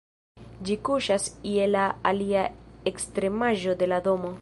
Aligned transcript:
Ĝi 0.69 0.77
kuŝas 0.89 1.27
je 1.51 1.69
la 1.75 1.85
alia 2.13 2.49
ekstremaĵo 2.93 3.79
de 3.83 3.95
la 3.97 4.05
domo. 4.11 4.39